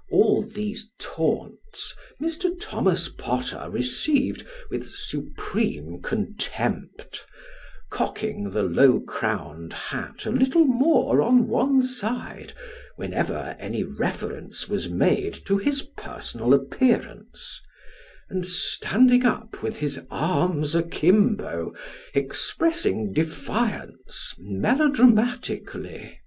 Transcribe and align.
"All 0.10 0.40
these 0.40 0.88
taunts 0.98 1.94
Mr. 2.18 2.58
Thomas 2.58 3.10
Potter 3.10 3.68
received 3.68 4.46
with 4.70 4.86
supreme 4.88 6.00
contempt, 6.00 7.26
cocking 7.90 8.48
the 8.52 8.62
low 8.62 8.98
crowned 9.00 9.74
hat 9.74 10.24
a 10.24 10.30
little 10.30 10.64
more 10.64 11.20
on 11.20 11.48
one 11.48 11.82
side, 11.82 12.54
whenever 12.96 13.54
any 13.58 13.82
reference 13.84 14.70
was 14.70 14.88
made 14.88 15.34
to 15.44 15.58
his 15.58 15.82
personal 15.82 16.54
appearance, 16.54 17.60
and, 18.30 18.46
standing 18.46 19.26
up 19.26 19.62
with 19.62 19.76
his 19.76 20.00
arms 20.10 20.74
akimbo, 20.74 21.74
expressing 22.14 23.12
defiance 23.12 24.34
melo 24.38 24.88
dramatically. 24.88 26.20